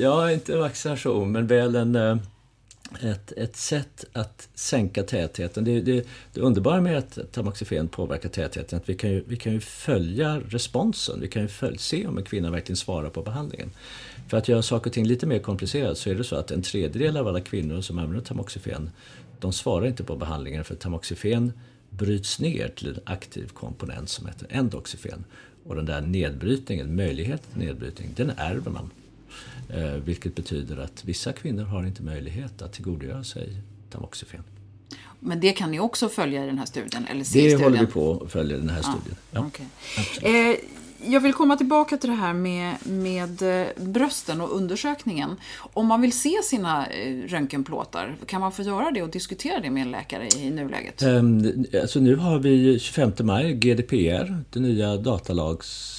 [0.02, 2.16] ja, inte vaccination, men väl en eh,
[3.02, 5.64] ett, ett sätt att sänka tätheten.
[5.64, 9.36] Det, det, det underbara med att tamoxifen påverkar tätheten är att vi kan ju, vi
[9.36, 11.20] kan ju följa responsen.
[11.20, 13.70] Vi kan ju följ, se om en kvinna verkligen svarar på behandlingen.
[14.28, 16.62] För att göra saker och ting lite mer komplicerat så är det så att en
[16.62, 18.90] tredjedel av alla kvinnor som använder tamoxifen
[19.40, 21.52] de svarar inte på behandlingen för tamoxifen
[21.90, 25.24] bryts ner till en aktiv komponent som heter endoxifen.
[25.66, 28.90] Och den där nedbrytningen, möjligheten till nedbrytning, den ärver man.
[29.68, 33.56] Eh, vilket betyder att vissa kvinnor har inte möjlighet att tillgodogöra sig
[33.90, 34.42] tamoxifen.
[35.20, 37.06] Men det kan ni också följa i den här studien?
[37.06, 37.60] Eller det studien?
[37.60, 39.16] håller vi på att följa i den här studien.
[39.30, 40.56] Ja, okay
[41.06, 45.30] jag vill komma tillbaka till det här med, med eh, brösten och undersökningen.
[45.58, 49.70] Om man vill se sina eh, röntgenplåtar, kan man få göra det och diskutera det
[49.70, 51.02] med en läkare i nuläget?
[51.02, 55.94] Um, alltså nu har vi 25 maj GDPR, den nya datalags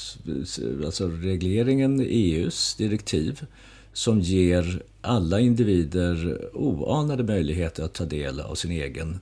[0.86, 3.46] alltså regleringen, EUs direktiv,
[3.94, 9.20] som ger alla individer oanade möjligheter att ta del av sin egen,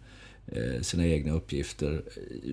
[0.82, 2.04] sina egna uppgifter.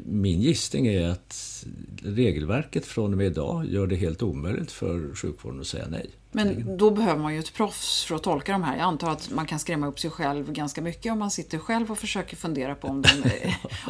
[0.04, 1.64] Min gissning är att
[2.02, 6.10] regelverket från och med idag gör det helt omöjligt för sjukvården att säga nej.
[6.32, 8.76] Men då behöver man ju ett proffs för att tolka de här.
[8.76, 11.90] Jag antar att man kan skrämma upp sig själv ganska mycket om man sitter själv
[11.90, 13.10] och försöker fundera på om, de,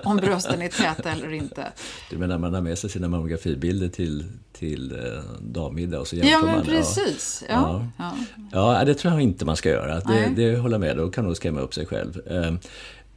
[0.04, 1.72] om brösten är täta eller inte.
[2.10, 6.30] Du menar man har med sig sina mammografibilder till, till eh, dammiddag och så jämför
[6.30, 6.64] ja, men man?
[6.64, 7.44] Precis.
[7.48, 8.16] Ja, ja.
[8.52, 8.78] Ja.
[8.78, 10.00] ja, det tror jag inte man ska göra.
[10.00, 12.20] Det, det håller jag med, då kan nog skrämma upp sig själv.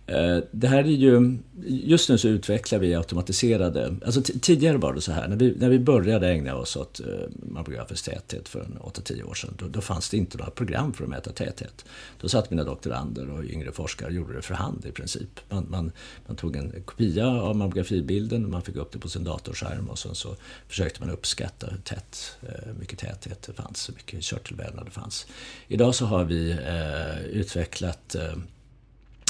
[0.08, 5.02] Eh, det här är ju, just nu så utvecklar vi automatiserade, alltså tidigare var det
[5.02, 9.24] så här, när vi, när vi började ägna oss åt eh, mammografisk täthet för 8-10
[9.24, 11.86] år sedan, då, då, fanns det inte några program för att mäta täthet.
[12.22, 15.40] Då satt mina doktorander och yngre forskare och gjorde det för hand i princip.
[15.50, 15.92] Man, man,
[16.28, 20.16] man tog en kopia av mammografibilden, man fick upp det på sin datorskärm och sen
[20.16, 20.36] så
[20.68, 25.28] försökte man uppskatta hur tätt, eh, mycket täthet det fanns, hur mycket körtelvävnad det fanns.
[25.68, 28.38] Idag så har vi eh, utvecklat Eh,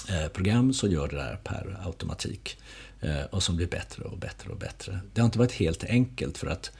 [0.10, 2.58] Eh, program som gör det där per automatik
[3.02, 5.00] eh, och som blir bättre och bättre och bättre.
[5.14, 6.72] Det har inte varit helt enkelt för att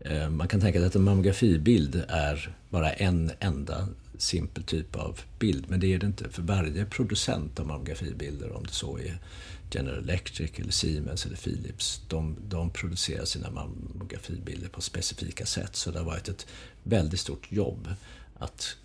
[0.00, 5.20] eh, man kan tänka sig att en mammografibild är bara en enda simpel typ av
[5.38, 6.30] bild, men det är det inte.
[6.30, 9.18] För varje producent av mammografibilder, om det så är
[9.70, 15.76] General Electric, eller Siemens eller Philips, de, de producerar sina mammografibilder på specifika sätt.
[15.76, 16.46] Så det har varit ett
[16.82, 17.88] väldigt stort jobb
[18.38, 18.76] att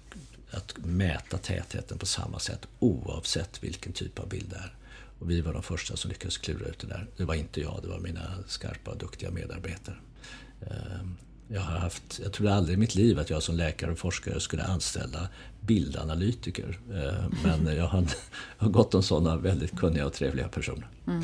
[0.52, 4.76] att mäta tätheten på samma sätt oavsett vilken typ av bild det är.
[5.20, 7.08] Och vi var de första som lyckades klura ut det där.
[7.18, 9.96] Det var inte jag, det var mina skarpa och duktiga medarbetare.
[10.62, 14.00] Ehm, jag har haft, jag trodde aldrig i mitt liv att jag som läkare och
[14.00, 15.30] forskare skulle anställa
[15.62, 16.80] bildanalytiker.
[16.90, 18.06] Ehm, men jag har,
[18.58, 20.88] har gått om sådana väldigt kunniga och trevliga personer.
[21.10, 21.24] Mm.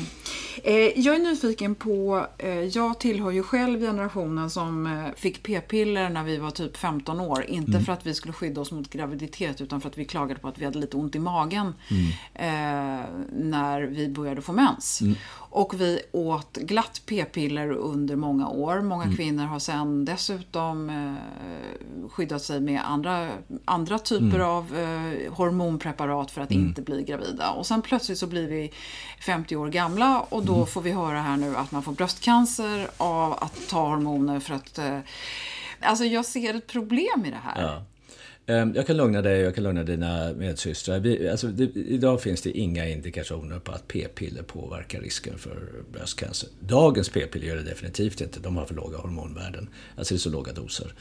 [0.64, 6.08] Eh, jag är nyfiken på, eh, jag tillhör ju själv generationen som eh, fick p-piller
[6.08, 7.44] när vi var typ 15 år.
[7.48, 7.84] Inte mm.
[7.84, 10.58] för att vi skulle skydda oss mot graviditet utan för att vi klagade på att
[10.58, 13.02] vi hade lite ont i magen mm.
[13.50, 15.00] när vi började få mens.
[15.00, 15.14] Mm.
[15.34, 18.80] Och vi åt glatt p-piller under många år.
[18.80, 19.16] Många mm.
[19.16, 21.16] kvinnor har sedan dessutom
[22.10, 23.28] skyddat sig med andra,
[23.64, 24.48] andra typer typer mm.
[24.48, 26.66] av eh, hormonpreparat för att mm.
[26.66, 27.50] inte bli gravida.
[27.50, 28.72] Och sen plötsligt så blir vi
[29.20, 30.66] 50 år gamla och då mm.
[30.66, 34.78] får vi höra här nu att man får bröstcancer av att ta hormoner för att...
[34.78, 34.98] Eh,
[35.80, 37.62] alltså jag ser ett problem i det här.
[37.62, 37.82] Ja.
[38.46, 40.98] Ehm, jag kan lugna dig och jag kan lugna dina medsystrar.
[40.98, 46.48] Vi, alltså, det, idag finns det inga indikationer på att p-piller påverkar risken för bröstcancer.
[46.60, 48.40] Dagens p-piller gör det definitivt inte.
[48.40, 49.68] De har för låga hormonvärden.
[49.96, 50.94] Alltså det är så låga doser.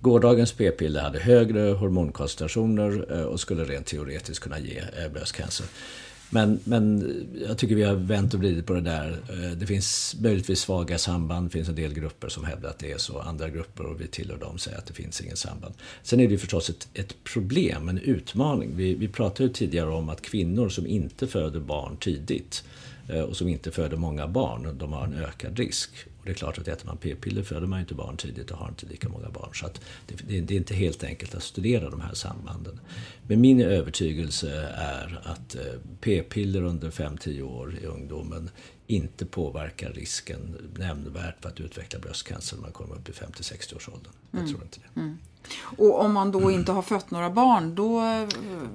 [0.00, 5.66] Gårdagens p-piller hade högre hormonkoncentrationer eh, och skulle rent teoretiskt kunna ge eh, bröstcancer.
[6.30, 9.16] Men, men eh, jag tycker vi har vänt och vridit på det där.
[9.56, 11.46] Det finns möjligtvis svaga samband.
[11.46, 13.18] Det finns en del grupper som hävdar att det är så.
[13.18, 15.74] Andra grupper, och vi tillhör dem, säger att det finns inget samband.
[16.02, 18.76] Sen är det ju förstås ett, ett problem, en utmaning.
[18.76, 22.64] Vi, vi pratade ju tidigare om att kvinnor som inte föder barn tidigt
[23.28, 25.90] och som inte föder många barn, de har en ökad risk.
[26.28, 28.68] Det är klart att äter man p-piller föder man ju inte barn tidigt och har
[28.68, 29.50] inte lika många barn.
[29.54, 32.80] Så att det, det är inte helt enkelt att studera de här sambanden.
[33.26, 35.62] Men min övertygelse är att eh,
[36.00, 38.50] p-piller under 5-10 år i ungdomen
[38.88, 43.88] inte påverkar risken nämnvärt för att utveckla bröstcancer när man kommer upp i 50-60 års
[43.88, 44.12] åldern.
[44.30, 44.52] Jag mm.
[44.52, 45.00] tror inte det.
[45.00, 45.18] Mm.
[45.60, 46.54] Och om man då mm.
[46.54, 48.02] inte har fött några barn, då,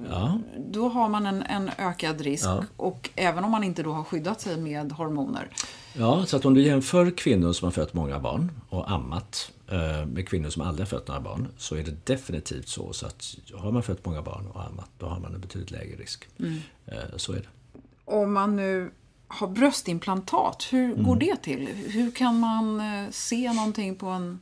[0.10, 0.40] ja.
[0.58, 2.46] då har man en, en ökad risk.
[2.46, 2.64] Ja.
[2.78, 5.50] Och även om man inte då har skyddat sig med hormoner.
[5.94, 10.06] Ja, så att om du jämför kvinnor som har fött många barn och ammat eh,
[10.06, 13.36] med kvinnor som aldrig har fött några barn så är det definitivt så, så att
[13.54, 16.28] har man fött många barn och ammat då har man en betydligt lägre risk.
[16.40, 16.60] Mm.
[16.86, 17.80] Eh, så är det.
[18.06, 18.92] Om man nu
[19.34, 21.04] har bröstimplantat, hur mm.
[21.04, 21.68] går det till?
[21.68, 24.40] Hur kan man eh, se någonting på en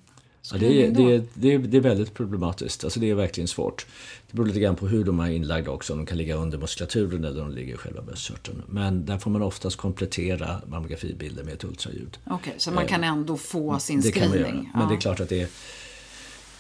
[0.52, 2.84] Ja, det, är, det, är, det, är, det är väldigt problematiskt.
[2.84, 3.86] Alltså det är verkligen svårt.
[4.28, 5.94] Det beror lite grann på hur de är inlagda också.
[5.94, 8.64] Om de kan ligga under muskulaturen eller om de ligger i själva bröstkörteln.
[8.68, 12.18] Men där får man oftast komplettera mammografibilder med ett ultraljud.
[12.24, 14.32] Okej, okay, så man kan ändå få sin det screening?
[14.32, 14.66] Kan man göra.
[14.74, 15.42] Men det är klart att det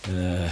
[0.07, 0.45] är...
[0.45, 0.51] Eh,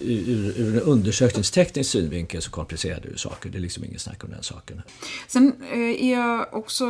[0.00, 3.50] ur, ur en undersökningsteknisk synvinkel så komplicerar ju saker.
[3.50, 4.82] Det är liksom ingen snack om den saken.
[5.28, 6.84] Sen eh, är jag också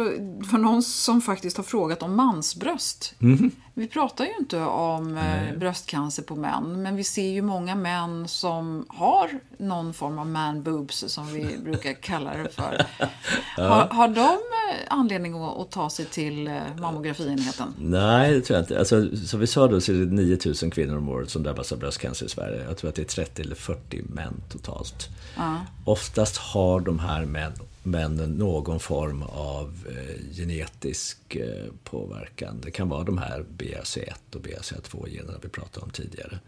[0.50, 3.14] för någon som faktiskt har frågat om mansbröst.
[3.20, 3.50] Mm.
[3.74, 5.56] Vi pratar ju inte om eh, Nej.
[5.56, 10.62] bröstcancer på män, men vi ser ju många män som har någon form av man
[10.62, 12.86] boobs som vi brukar kalla det för.
[13.56, 13.68] ja.
[13.68, 17.74] har, har de eh, anledning att, att ta sig till mammografienheten?
[17.78, 18.78] Nej, det tror jag inte.
[18.78, 21.78] Alltså, som vi sa då så är det 9000 kvinnor om året som drabbas av
[21.78, 22.64] bröstcancer i Sverige.
[22.68, 25.08] Jag tror att det är 30 eller 40 män totalt.
[25.36, 25.56] Ja.
[25.84, 27.52] Oftast har de här män,
[27.82, 32.60] men någon form av eh, genetisk eh, påverkan.
[32.62, 36.38] Det kan vara de här BRC1 och BRC2-generna vi pratade om tidigare.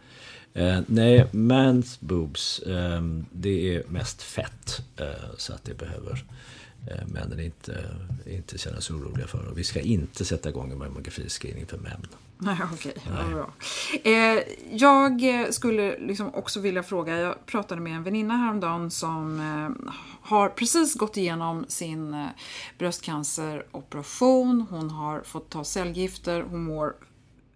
[0.54, 4.82] Eh, nej, mans boobs, eh, det är mest fett.
[4.96, 5.06] Eh,
[5.38, 6.24] så att det behöver
[6.90, 7.84] eh, männen inte,
[8.26, 9.46] inte känna sig oroliga för.
[9.46, 12.06] Och vi ska inte sätta igång en mammografiscreening för män.
[12.38, 12.94] Nej, okej.
[12.96, 13.34] Okay.
[13.34, 13.52] bra.
[14.04, 14.42] Eh,
[14.72, 15.22] jag
[15.54, 19.92] skulle liksom också vilja fråga, jag pratade med en väninna häromdagen som eh,
[20.22, 22.26] har precis gått igenom sin eh,
[22.78, 24.66] bröstcanceroperation.
[24.70, 26.94] Hon har fått ta cellgifter, hon mår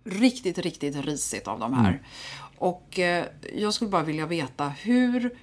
[0.05, 1.89] riktigt, riktigt risigt av de här.
[1.89, 2.01] Mm.
[2.59, 5.39] Och eh, jag skulle bara vilja veta, hur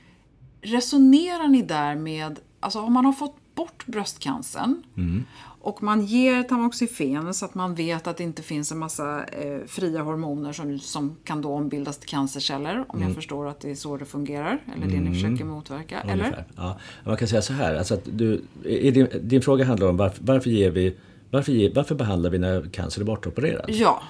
[0.62, 5.26] resonerar ni där med, alltså om man har fått bort bröstcancern mm.
[5.66, 9.60] Och man ger tamoxifen så att man vet att det inte finns en massa eh,
[9.68, 12.86] fria hormoner som, som kan då ombildas till cancerceller.
[12.88, 13.08] Om mm.
[13.08, 14.60] jag förstår att det är så det fungerar.
[14.76, 15.14] Eller det ni mm.
[15.14, 16.02] försöker motverka.
[16.04, 16.28] Ungefär.
[16.28, 16.46] Eller?
[16.56, 16.80] Ja.
[17.04, 17.76] Man kan säga så här.
[17.76, 20.96] Alltså du, din, din fråga handlar om varför, varför, ger vi,
[21.32, 23.66] varför, varför behandlar vi när cancer är bortopererat?
[23.68, 24.04] Ja.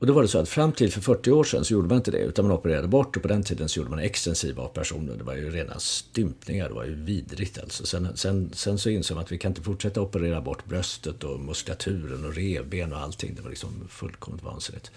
[0.00, 1.96] Och då var det så att fram till för 40 år sedan så gjorde man
[1.96, 5.16] inte det utan man opererade bort och på den tiden så gjorde man extensiva operationer.
[5.16, 7.86] Det var ju rena stympningar, det var ju vidrigt alltså.
[7.86, 11.40] Sen, sen, sen så insåg man att vi kan inte fortsätta operera bort bröstet och
[11.40, 13.34] muskulaturen och revben och allting.
[13.34, 14.90] Det var liksom fullkomligt vansinnigt.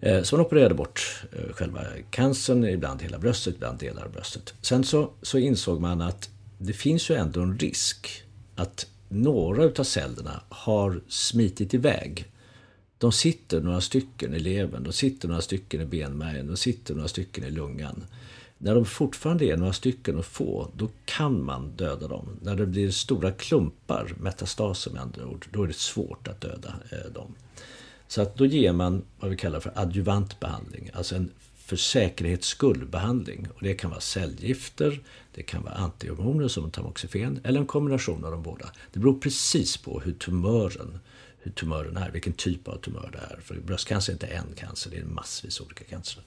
[0.00, 1.80] Eh, så man opererade bort eh, själva
[2.10, 4.54] cancern, ibland hela bröstet, ibland delar av bröstet.
[4.62, 9.84] Sen så, så insåg man att det finns ju ändå en risk att några utav
[9.84, 12.30] cellerna har smitit iväg
[13.00, 17.08] de sitter några stycken i levern, de sitter några stycken i benmärgen, de sitter några
[17.08, 18.04] stycken i lungan.
[18.58, 22.28] När de fortfarande är några stycken och få, då kan man döda dem.
[22.42, 26.74] När det blir stora klumpar, metastaser med andra ord, då är det svårt att döda
[26.90, 27.34] eh, dem.
[28.08, 32.48] Så att då ger man vad vi kallar för adjuvant behandling, alltså en för säkerhets
[32.48, 33.48] skull behandling.
[33.54, 35.02] Och det kan vara cellgifter,
[35.34, 38.70] det kan vara antihormoner som tamoxifen eller en kombination av de båda.
[38.92, 40.98] Det beror precis på hur tumören
[41.42, 43.40] hur tumören är, vilken typ av tumör det är.
[43.40, 46.22] För bröstcancer är inte en cancer, det är massvis olika cancer.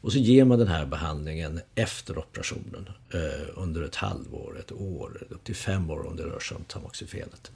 [0.00, 5.26] Och så ger man den här behandlingen efter operationen eh, under ett halvår, ett år,
[5.30, 7.50] upp till fem år om det rör sig om tamoxifenet.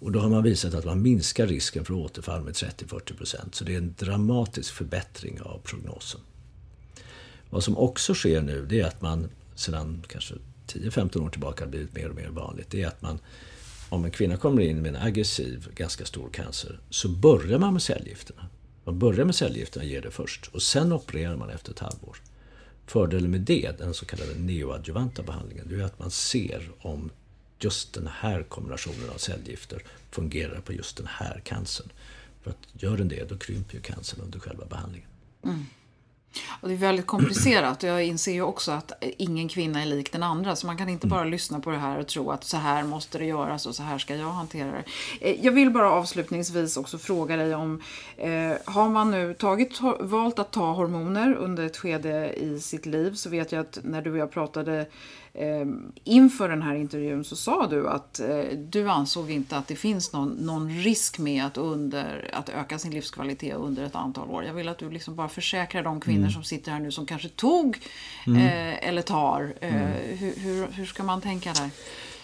[0.00, 3.36] Och då har man visat att man minskar risken för återfall med 30-40%.
[3.52, 6.20] Så det är en dramatisk förbättring av prognosen.
[7.50, 10.34] Vad som också sker nu det är att man sedan kanske
[10.66, 13.18] 10-15 år tillbaka har blivit mer och mer vanligt, det är att man
[13.90, 17.82] om en kvinna kommer in med en aggressiv, ganska stor cancer, så börjar man med
[17.82, 18.46] cellgifterna.
[18.84, 22.16] Man börjar med cellgifterna, och ger det först, och sen opererar man efter ett halvår.
[22.86, 27.10] Fördelen med det, den så kallade neoadjuvanta behandlingen, det är att man ser om
[27.60, 31.88] just den här kombinationen av cellgifter fungerar på just den här cancern.
[32.42, 35.08] För att gör den det, då krymper ju cancern under själva behandlingen.
[35.44, 35.64] Mm.
[36.60, 40.12] Och det är väldigt komplicerat och jag inser ju också att ingen kvinna är lik
[40.12, 40.56] den andra.
[40.56, 43.18] Så man kan inte bara lyssna på det här och tro att så här måste
[43.18, 44.84] det göras och så här ska jag hantera det.
[45.20, 47.82] Eh, jag vill bara avslutningsvis också fråga dig om,
[48.16, 53.14] eh, har man nu tagit, valt att ta hormoner under ett skede i sitt liv
[53.14, 54.86] så vet jag att när du och jag pratade
[55.34, 55.66] eh,
[56.04, 60.12] inför den här intervjun så sa du att eh, du ansåg inte att det finns
[60.12, 64.44] någon, någon risk med att, under, att öka sin livskvalitet under ett antal år.
[64.44, 66.30] Jag vill att du liksom bara försäkrar de kvinnor mm.
[66.30, 67.78] som sitter här nu som kanske tog
[68.26, 68.38] mm.
[68.38, 69.54] eh, eller tar.
[69.60, 70.18] Eh, mm.
[70.18, 71.70] Hur, hur, hur ska man tänka där?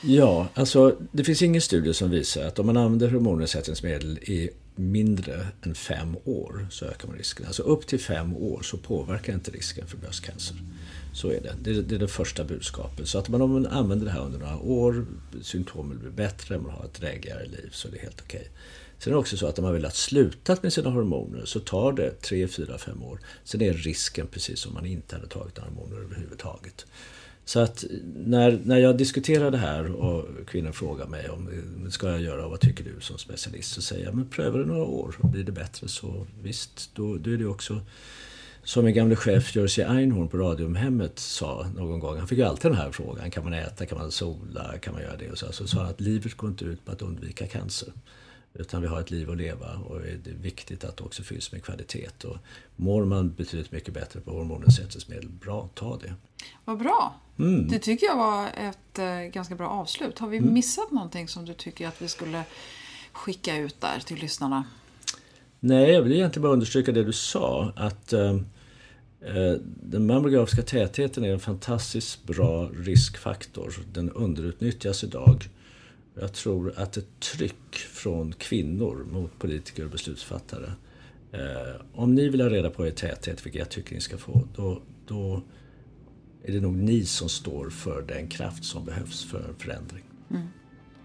[0.00, 5.46] Ja, alltså det finns ingen studie som visar att om man använder hormonersättningsmedel i mindre
[5.62, 7.46] än fem år så ökar man risken.
[7.46, 10.56] Alltså upp till fem år så påverkar inte risken för bröstcancer.
[11.16, 11.54] Så är det.
[11.62, 13.08] Det är, det är det första budskapet.
[13.08, 15.06] Så att man, om man använder det här under några år,
[15.42, 18.40] symptomen blir bättre, man har ett drägligare liv, så det är helt okej.
[18.40, 18.52] Okay.
[18.98, 21.60] Sen är det också så att om man vill ha slutat med sina hormoner så
[21.60, 23.18] tar det 3, 4, 5 år.
[23.44, 26.86] Sen är risken precis som om man inte hade tagit hormoner överhuvudtaget.
[27.44, 31.90] Så att eh, när, när jag diskuterar det här och kvinnor frågar mig om eh,
[31.90, 34.64] ska jag göra och vad tycker du som specialist så säger jag men pröva det
[34.64, 37.80] några år blir det bättre så visst, då, då är det också
[38.66, 42.70] som min gamle chef Jerzy Einhorn på Radiumhemmet sa någon gång, han fick ju alltid
[42.70, 45.30] den här frågan, kan man äta, kan man sola, kan man göra det?
[45.30, 47.92] Och så, så sa han att livet går inte ut på att undvika cancer.
[48.54, 51.52] Utan vi har ett liv att leva och det är viktigt att det också fylls
[51.52, 52.24] med kvalitet.
[52.24, 52.36] Och
[52.76, 56.14] mår man betydligt mycket bättre på hormonnedsättningsmedel, bra, ta det.
[56.64, 57.14] Vad bra!
[57.38, 57.68] Mm.
[57.68, 60.18] Det tycker jag var ett eh, ganska bra avslut.
[60.18, 60.54] Har vi mm.
[60.54, 62.44] missat någonting som du tycker att vi skulle
[63.12, 64.64] skicka ut där till lyssnarna?
[65.60, 67.72] Nej, jag vill egentligen bara understryka det du sa.
[67.76, 68.36] Att Eh,
[69.26, 73.74] Eh, den mammografiska tätheten är en fantastiskt bra riskfaktor.
[73.92, 75.48] Den underutnyttjas idag.
[76.14, 80.72] Jag tror att ett tryck från kvinnor mot politiker och beslutsfattare.
[81.32, 84.48] Eh, om ni vill ha reda på er täthet, vilket jag tycker ni ska få,
[84.56, 85.42] då, då
[86.42, 90.04] är det nog ni som står för den kraft som behövs för en förändring.
[90.30, 90.46] Mm.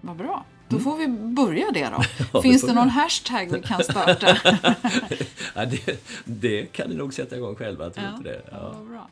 [0.02, 0.46] Vad bra.
[0.72, 2.04] Då får vi börja det då.
[2.34, 4.38] Ja, Finns det, det någon hashtag vi kan starta?
[5.56, 8.42] ja, det, det, kan ni nog sätta igång själva, tror ja, inte det.
[8.52, 8.76] Ja.
[8.90, 9.08] bra.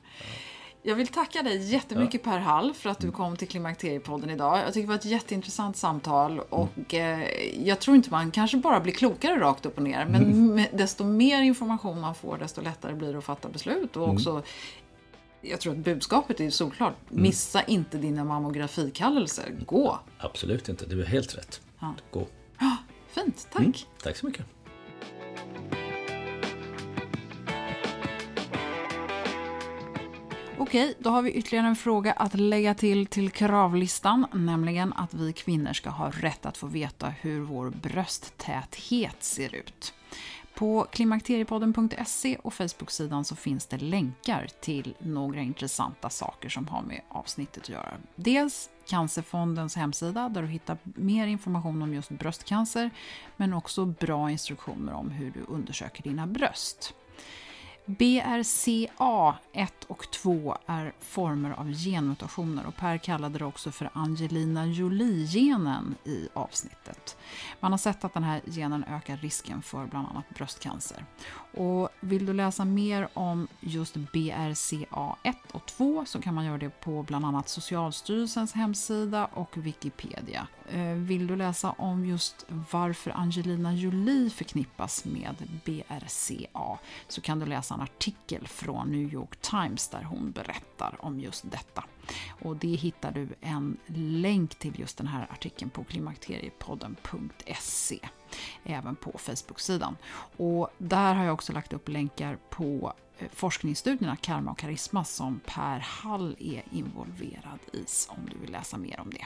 [0.84, 4.60] Jag vill tacka dig jättemycket Per Hall för att du kom till Klimakteriepodden idag.
[4.60, 7.22] Jag tycker det var ett jätteintressant samtal och mm.
[7.22, 10.66] eh, jag tror inte man kanske bara blir klokare rakt upp och ner men mm.
[10.74, 14.16] desto mer information man får desto lättare blir det att fatta beslut och mm.
[14.16, 14.43] också
[15.42, 16.96] jag tror att budskapet är solklart.
[17.12, 17.24] Mm.
[17.24, 19.56] Missa inte dina mammografikallelser.
[19.66, 20.00] Gå!
[20.18, 20.86] Absolut inte.
[20.86, 21.62] Du är helt rätt.
[21.80, 21.96] Ja.
[22.12, 22.28] Gå.
[23.10, 23.48] Fint.
[23.52, 23.62] Tack.
[23.62, 23.74] Mm.
[24.04, 24.46] Tack så mycket.
[30.58, 35.34] Okej, då har vi ytterligare en fråga att lägga till till kravlistan, nämligen att vi
[35.34, 39.94] kvinnor ska ha rätt att få veta hur vår brösttäthet ser ut.
[40.60, 47.01] På klimakteriepodden.se och Facebook-sidan så finns det länkar till några intressanta saker som har med
[47.10, 47.93] avsnittet att göra.
[48.16, 52.89] Dels Cancerfondens hemsida där du hittar mer information om just bröstcancer
[53.38, 56.93] men också bra instruktioner om hur du undersöker dina bröst.
[57.90, 64.66] BRCA 1 och 2 är former av genmutationer och Per kallade det också för Angelina
[64.66, 67.18] Jolie-genen i avsnittet.
[67.60, 71.06] Man har sett att den här genen ökar risken för bland annat bröstcancer.
[71.58, 76.70] Och vill du läsa mer om just BRCA1 och 2 så kan man göra det
[76.70, 80.48] på bland annat Socialstyrelsens hemsida och Wikipedia.
[80.72, 87.45] Eh, vill du läsa om just varför Angelina Jolie förknippas med BRCA så kan du
[87.45, 91.84] läsa en artikel från New York Times där hon berättar om just detta.
[92.41, 97.99] Och det hittar du en länk till just den här artikeln på klimakteriepodden.se
[98.63, 99.97] även på Facebook-sidan.
[100.38, 105.39] Och där har jag också lagt upp länkar på eh, forskningsstudierna Karma och Karisma som
[105.45, 109.26] Per Hall är involverad i om du vill läsa mer om det.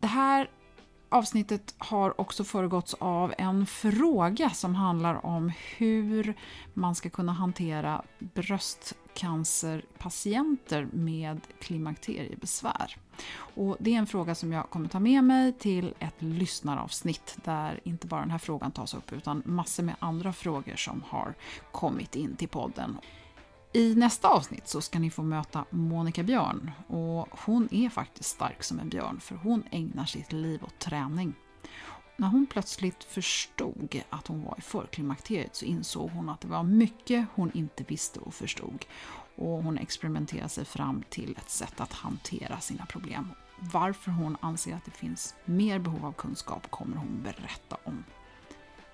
[0.00, 0.50] Det här
[1.08, 6.34] avsnittet har också föregåtts av en fråga som handlar om hur
[6.74, 12.96] man ska kunna hantera bröstcancerpatienter med klimakteriebesvär.
[13.38, 17.80] Och det är en fråga som jag kommer ta med mig till ett lyssnaravsnitt där
[17.84, 21.34] inte bara den här frågan tas upp utan massor med andra frågor som har
[21.72, 22.98] kommit in till podden.
[23.72, 28.64] I nästa avsnitt så ska ni få möta Monica Björn och hon är faktiskt stark
[28.64, 31.34] som en björn för hon ägnar sitt liv åt träning.
[32.16, 36.62] När hon plötsligt förstod att hon var i förklimakteriet så insåg hon att det var
[36.62, 38.84] mycket hon inte visste och förstod.
[39.36, 43.32] Och hon experimenterade sig fram till ett sätt att hantera sina problem.
[43.60, 48.04] Varför hon anser att det finns mer behov av kunskap kommer hon berätta om.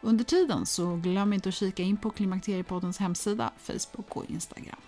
[0.05, 4.81] Under tiden så glöm inte att kika in på Klimakteriepoddens hemsida, Facebook och Instagram.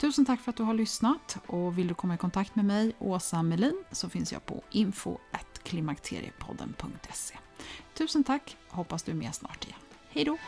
[0.00, 2.92] Tusen tack för att du har lyssnat och vill du komma i kontakt med mig,
[2.98, 7.34] Åsa Melin, så finns jag på info.klimakteriepodden.se.
[7.94, 9.78] Tusen tack, hoppas du är med snart igen.
[10.08, 10.38] Hej då!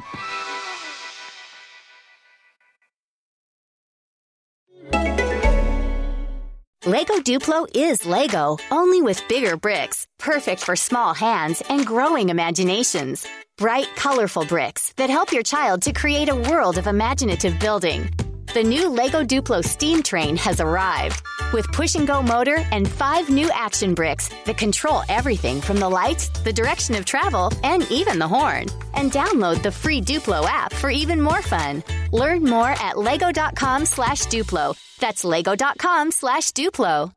[6.86, 13.26] Lego Duplo is Lego, only with bigger bricks, perfect for small hands and growing imaginations.
[13.60, 18.08] Bright, colorful bricks that help your child to create a world of imaginative building.
[18.54, 23.28] The new Lego Duplo steam train has arrived with push and go motor and five
[23.28, 28.18] new action bricks that control everything from the lights, the direction of travel, and even
[28.18, 28.64] the horn.
[28.94, 31.82] And download the free Duplo app for even more fun.
[32.12, 34.74] Learn more at lego.com slash Duplo.
[35.00, 37.12] That's lego.com slash Duplo.